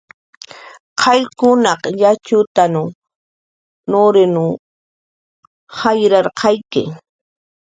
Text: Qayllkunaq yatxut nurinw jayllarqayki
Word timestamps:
Qayllkunaq 1.01 1.81
yatxut 2.01 2.55
nurinw 3.91 4.47
jayllarqayki 5.79 6.83